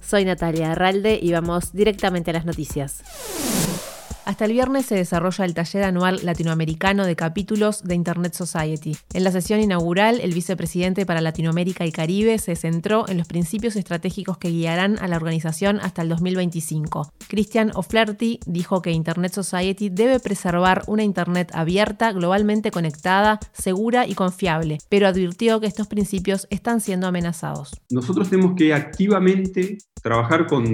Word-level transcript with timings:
Soy 0.00 0.24
Natalia 0.24 0.72
Arralde 0.72 1.18
y 1.20 1.32
vamos 1.32 1.74
directamente 1.74 2.30
a 2.30 2.32
las 2.32 2.46
noticias. 2.46 3.89
Hasta 4.24 4.44
el 4.44 4.52
viernes 4.52 4.86
se 4.86 4.94
desarrolla 4.94 5.44
el 5.44 5.54
taller 5.54 5.82
anual 5.84 6.20
latinoamericano 6.22 7.06
de 7.06 7.16
capítulos 7.16 7.82
de 7.82 7.94
Internet 7.94 8.34
Society. 8.34 8.96
En 9.14 9.24
la 9.24 9.32
sesión 9.32 9.60
inaugural, 9.60 10.20
el 10.20 10.34
vicepresidente 10.34 11.06
para 11.06 11.20
Latinoamérica 11.20 11.86
y 11.86 11.92
Caribe 11.92 12.38
se 12.38 12.54
centró 12.54 13.08
en 13.08 13.18
los 13.18 13.26
principios 13.26 13.76
estratégicos 13.76 14.38
que 14.38 14.50
guiarán 14.50 14.98
a 14.98 15.08
la 15.08 15.16
organización 15.16 15.80
hasta 15.80 16.02
el 16.02 16.08
2025. 16.10 17.12
Christian 17.28 17.72
O'Flaherty 17.74 18.40
dijo 18.46 18.82
que 18.82 18.92
Internet 18.92 19.32
Society 19.32 19.88
debe 19.88 20.20
preservar 20.20 20.84
una 20.86 21.02
Internet 21.02 21.50
abierta, 21.54 22.12
globalmente 22.12 22.70
conectada, 22.70 23.40
segura 23.52 24.06
y 24.06 24.14
confiable, 24.14 24.78
pero 24.88 25.08
advirtió 25.08 25.60
que 25.60 25.66
estos 25.66 25.86
principios 25.86 26.46
están 26.50 26.80
siendo 26.80 27.06
amenazados. 27.06 27.80
Nosotros 27.90 28.28
tenemos 28.28 28.54
que 28.56 28.74
activamente 28.74 29.78
trabajar 30.02 30.46
con 30.46 30.64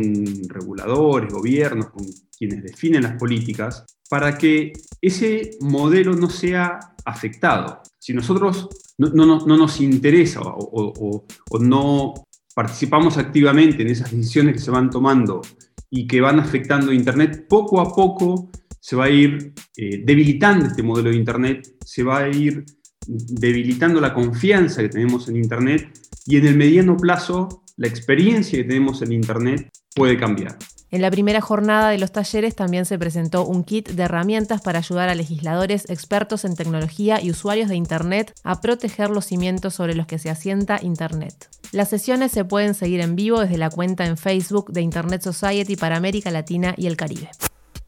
reguladores, 0.49 1.33
gobiernos, 1.33 1.91
con 1.91 2.05
quienes 2.37 2.63
definen 2.63 3.03
las 3.03 3.15
políticas, 3.15 3.85
para 4.09 4.37
que 4.39 4.73
ese 5.01 5.51
modelo 5.61 6.15
no 6.15 6.31
sea 6.31 6.79
afectado. 7.05 7.83
Si 7.99 8.13
nosotros 8.13 8.69
no, 8.99 9.47
nos 9.47 9.81
interesa 9.81 10.41
o, 10.43 11.27
no 11.61 12.15
participamos 12.55 13.19
activamente 13.19 13.83
en 13.83 13.89
esas 13.89 14.11
decisiones 14.11 14.55
que 14.55 14.61
se 14.61 14.71
van 14.71 14.91
tomando 14.91 15.43
y 15.91 16.07
que 16.07 16.21
van 16.21 16.41
afectando 16.41 16.93
Internet, 16.93 17.47
poco 17.49 17.81
a 17.81 17.95
poco 17.95 18.51
se 18.81 18.97
va 18.97 19.05
a 19.05 19.11
ir 19.11 19.53
eh, 19.77 20.03
debilitando 20.05 20.67
este 20.67 20.83
modelo 20.83 21.11
de 21.11 21.17
Internet, 21.17 21.77
se 21.85 22.03
va 22.03 22.19
a 22.19 22.29
ir 22.29 22.65
debilitando 23.07 24.01
la 24.01 24.15
confianza 24.15 24.83
que 24.83 24.89
tenemos 24.89 25.29
en 25.29 25.37
Internet 25.37 25.99
y 26.27 26.37
en 26.37 26.47
el 26.47 26.57
mediano 26.57 26.97
plazo 26.97 27.65
la 27.77 27.89
experiencia 27.89 28.59
que 28.59 28.65
tenemos 28.65 29.03
en 29.03 29.13
Internet 29.13 29.71
puede 29.95 30.17
cambiar. 30.17 30.57
En 30.91 31.03
la 31.03 31.11
primera 31.11 31.41
jornada 31.41 31.91
de 31.91 31.99
los 31.99 32.13
talleres 32.13 32.55
también 32.55 32.87
se 32.87 32.99
presentó 32.99 33.45
un 33.45 33.65
kit 33.65 33.91
de 33.91 34.05
herramientas 34.05 34.61
para 34.61 34.79
ayudar 34.79 35.09
a 35.09 35.17
legisladores, 35.17 35.91
expertos 35.91 36.45
en 36.45 36.55
tecnología 36.55 37.21
y 37.21 37.31
usuarios 37.31 37.69
de 37.69 37.75
Internet 37.75 38.33
a 38.45 38.61
proteger 38.61 39.11
los 39.11 39.27
cimientos 39.27 39.75
sobre 39.75 39.95
los 39.95 40.07
que 40.07 40.21
se 40.21 40.31
asienta 40.31 40.79
Internet. 40.81 41.49
Las 41.73 41.89
sesiones 41.89 42.31
se 42.31 42.45
pueden 42.45 42.75
seguir 42.75 43.01
en 43.01 43.17
vivo 43.17 43.41
desde 43.41 43.59
la 43.59 43.71
cuenta 43.71 44.07
en 44.07 44.17
Facebook 44.17 44.73
de 44.73 44.83
Internet 44.83 45.23
Society 45.23 45.75
para 45.75 45.97
América 45.97 46.31
Latina 46.31 46.75
y 46.77 46.87
el 46.87 46.97
Caribe. 46.97 47.31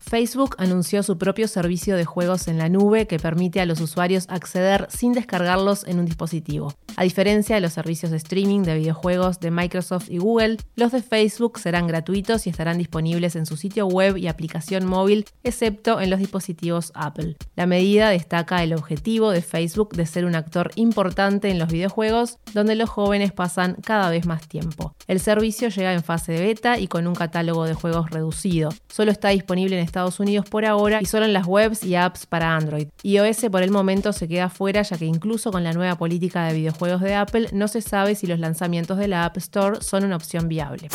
Facebook 0.09 0.55
anunció 0.57 1.03
su 1.03 1.19
propio 1.19 1.47
servicio 1.49 1.95
de 1.95 2.07
juegos 2.07 2.49
en 2.49 2.57
la 2.57 2.71
nube 2.71 3.07
que 3.07 3.19
permite 3.19 3.61
a 3.61 3.67
los 3.67 3.79
usuarios 3.83 4.25
acceder 4.31 4.87
sin 4.89 5.13
descargarlos 5.13 5.85
en 5.87 5.99
un 5.99 6.07
dispositivo. 6.07 6.73
A 6.97 7.03
diferencia 7.05 7.55
de 7.55 7.61
los 7.61 7.75
servicios 7.75 8.11
de 8.11 8.17
streaming 8.17 8.63
de 8.63 8.79
videojuegos 8.79 9.39
de 9.39 9.51
Microsoft 9.51 10.11
y 10.11 10.17
Google, 10.17 10.57
los 10.77 10.93
de 10.93 11.03
Facebook 11.03 11.59
serán 11.59 11.87
gratuitos 11.87 12.47
y 12.47 12.51
estarán 12.51 12.79
disponibles 12.79 13.37
en 13.37 13.45
su 13.45 13.59
sitio 13.59 13.87
web 13.87 14.17
y 14.17 14.29
aplicación 14.29 14.87
móvil, 14.87 15.27
excepto 15.45 16.01
en 16.01 16.09
los 16.09 16.19
dispositivos 16.19 16.91
Apple. 16.95 17.37
La 17.55 17.67
medida 17.67 18.09
destaca 18.09 18.63
el 18.63 18.73
objetivo 18.73 19.31
de 19.31 19.43
Facebook 19.43 19.95
de 19.95 20.07
ser 20.07 20.25
un 20.25 20.35
actor 20.35 20.71
importante 20.75 21.51
en 21.51 21.59
los 21.59 21.69
videojuegos, 21.69 22.39
donde 22.55 22.77
los 22.77 22.89
jóvenes 22.89 23.33
pasan 23.33 23.77
cada 23.85 24.09
vez 24.09 24.25
más 24.25 24.49
tiempo. 24.49 24.95
El 25.07 25.21
servicio 25.21 25.69
llega 25.69 25.93
en 25.93 26.03
fase 26.03 26.33
de 26.33 26.41
beta 26.41 26.79
y 26.79 26.89
con 26.89 27.07
un 27.07 27.15
catálogo 27.15 27.67
de 27.67 27.75
juegos 27.75 28.11
reducido. 28.11 28.71
Solo 28.89 29.13
está 29.13 29.29
disponible 29.29 29.79
en 29.79 29.85
Estados 29.85 29.98
Estados 29.99 30.21
Unidos 30.21 30.49
por 30.49 30.65
ahora 30.65 31.01
y 31.03 31.07
solo 31.07 31.25
en 31.25 31.33
las 31.33 31.47
webs 31.47 31.83
y 31.83 31.97
apps 31.97 32.25
para 32.25 32.55
Android. 32.55 32.87
iOS 33.03 33.47
por 33.51 33.65
el 33.65 33.73
momento 33.73 34.13
se 34.13 34.29
queda 34.29 34.49
fuera 34.49 34.83
ya 34.83 34.97
que 34.97 35.07
incluso 35.07 35.51
con 35.51 35.65
la 35.65 35.73
nueva 35.73 35.97
política 35.97 36.47
de 36.47 36.55
videojuegos 36.55 37.01
de 37.01 37.17
Apple 37.17 37.49
no 37.53 37.67
se 37.67 37.83
sabe 37.83 38.15
si 38.15 38.29
los 38.29 38.39
lanzamientos 38.39 38.97
de 38.99 39.09
la 39.09 39.25
App 39.25 39.37
Store 39.39 39.81
son 39.81 40.05
una 40.05 40.15
opción 40.15 40.47
viable. 40.47 40.89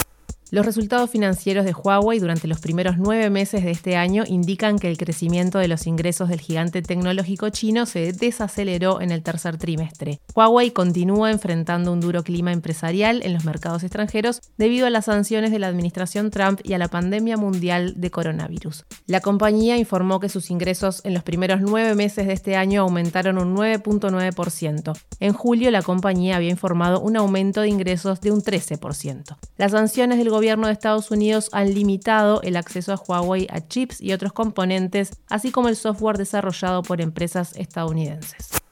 Los 0.51 0.67
resultados 0.67 1.09
financieros 1.09 1.65
de 1.65 1.73
Huawei 1.73 2.19
durante 2.19 2.47
los 2.47 2.59
primeros 2.59 2.97
nueve 2.99 3.31
meses 3.31 3.63
de 3.63 3.71
este 3.71 3.95
año 3.95 4.23
indican 4.27 4.77
que 4.77 4.87
el 4.87 4.97
crecimiento 4.97 5.57
de 5.57 5.67
los 5.67 5.87
ingresos 5.87 6.29
del 6.29 6.41
gigante 6.41 6.83
tecnológico 6.83 7.49
chino 7.49 7.87
se 7.87 8.13
desaceleró 8.13 9.01
en 9.01 9.09
el 9.09 9.23
tercer 9.23 9.57
trimestre. 9.57 10.19
Huawei 10.35 10.69
continúa 10.69 11.31
enfrentando 11.31 11.91
un 11.91 11.99
duro 12.01 12.23
clima 12.23 12.51
empresarial 12.51 13.23
en 13.23 13.33
los 13.33 13.45
mercados 13.45 13.83
extranjeros 13.83 14.41
debido 14.57 14.85
a 14.85 14.91
las 14.91 15.05
sanciones 15.05 15.49
de 15.49 15.57
la 15.57 15.67
administración 15.67 16.29
Trump 16.29 16.59
y 16.63 16.73
a 16.73 16.77
la 16.77 16.87
pandemia 16.87 17.35
mundial 17.35 17.95
de 17.97 18.11
coronavirus. 18.11 18.85
La 19.07 19.21
compañía 19.21 19.77
informó 19.77 20.19
que 20.19 20.29
sus 20.29 20.51
ingresos 20.51 21.01
en 21.03 21.15
los 21.15 21.23
primeros 21.23 21.61
nueve 21.61 21.95
meses 21.95 22.27
de 22.27 22.33
este 22.33 22.55
año 22.55 22.81
aumentaron 22.81 23.39
un 23.39 23.55
9.9%. 23.55 24.93
En 25.19 25.33
julio, 25.33 25.71
la 25.71 25.81
compañía 25.81 26.35
había 26.35 26.51
informado 26.51 26.99
un 27.01 27.17
aumento 27.17 27.61
de 27.61 27.69
ingresos 27.69 28.21
de 28.21 28.31
un 28.31 28.43
13%. 28.43 29.35
Las 29.57 29.71
sanciones 29.71 30.19
del 30.19 30.29
gobierno 30.29 30.42
gobierno 30.43 30.67
de 30.67 30.73
Estados 30.73 31.09
Unidos 31.09 31.47
han 31.53 31.73
limitado 31.73 32.41
el 32.41 32.57
acceso 32.57 32.91
a 32.91 32.97
Huawei 32.97 33.47
a 33.49 33.65
chips 33.65 34.01
y 34.01 34.11
otros 34.11 34.33
componentes, 34.33 35.11
así 35.29 35.51
como 35.51 35.69
el 35.69 35.77
software 35.77 36.17
desarrollado 36.17 36.83
por 36.83 36.99
empresas 36.99 37.55
estadounidenses. 37.55 38.62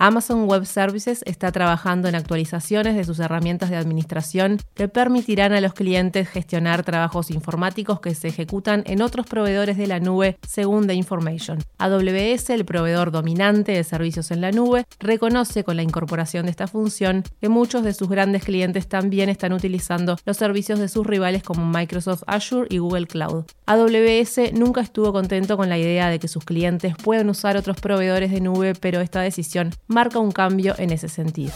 Amazon 0.00 0.48
Web 0.48 0.64
Services 0.64 1.24
está 1.26 1.50
trabajando 1.50 2.08
en 2.08 2.14
actualizaciones 2.14 2.94
de 2.94 3.02
sus 3.02 3.18
herramientas 3.18 3.68
de 3.68 3.76
administración 3.76 4.58
que 4.74 4.86
permitirán 4.86 5.52
a 5.52 5.60
los 5.60 5.72
clientes 5.72 6.28
gestionar 6.28 6.84
trabajos 6.84 7.32
informáticos 7.32 7.98
que 7.98 8.14
se 8.14 8.28
ejecutan 8.28 8.84
en 8.86 9.02
otros 9.02 9.26
proveedores 9.26 9.76
de 9.76 9.88
la 9.88 9.98
nube 9.98 10.38
según 10.46 10.86
The 10.86 10.94
Information. 10.94 11.58
AWS, 11.78 12.50
el 12.50 12.64
proveedor 12.64 13.10
dominante 13.10 13.72
de 13.72 13.82
servicios 13.82 14.30
en 14.30 14.40
la 14.40 14.52
nube, 14.52 14.86
reconoce 15.00 15.64
con 15.64 15.74
la 15.74 15.82
incorporación 15.82 16.44
de 16.44 16.52
esta 16.52 16.68
función 16.68 17.24
que 17.40 17.48
muchos 17.48 17.82
de 17.82 17.92
sus 17.92 18.08
grandes 18.08 18.44
clientes 18.44 18.86
también 18.86 19.28
están 19.28 19.52
utilizando 19.52 20.16
los 20.24 20.36
servicios 20.36 20.78
de 20.78 20.86
sus 20.86 21.08
rivales 21.08 21.42
como 21.42 21.66
Microsoft 21.66 22.22
Azure 22.28 22.68
y 22.70 22.78
Google 22.78 23.08
Cloud. 23.08 23.46
AWS 23.66 24.52
nunca 24.52 24.80
estuvo 24.80 25.12
contento 25.12 25.56
con 25.56 25.68
la 25.68 25.76
idea 25.76 26.08
de 26.08 26.20
que 26.20 26.28
sus 26.28 26.44
clientes 26.44 26.94
puedan 27.02 27.28
usar 27.28 27.56
otros 27.56 27.80
proveedores 27.80 28.30
de 28.30 28.40
nube, 28.40 28.74
pero 28.74 29.00
esta 29.00 29.22
decisión 29.22 29.72
marca 29.88 30.18
un 30.18 30.30
cambio 30.30 30.74
en 30.78 30.90
ese 30.90 31.08
sentido. 31.08 31.52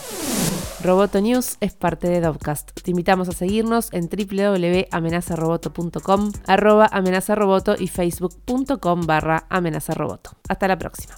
Roboto 0.82 1.20
News 1.20 1.58
es 1.60 1.74
parte 1.74 2.08
de 2.08 2.20
Dovcast. 2.20 2.72
Te 2.82 2.90
invitamos 2.90 3.28
a 3.28 3.32
seguirnos 3.32 3.92
en 3.92 4.08
www.amenazaroboto.com, 4.08 6.32
arroba 6.46 6.88
amenazaroboto 6.90 7.76
y 7.78 7.86
facebook.com 7.86 9.06
barra 9.06 9.46
amenazaroboto. 9.48 10.32
Hasta 10.48 10.66
la 10.66 10.76
próxima. 10.78 11.14